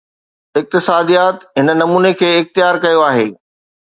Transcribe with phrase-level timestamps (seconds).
[0.59, 3.27] اقتصاديات هن نموني کي اختيار ڪيو آهي.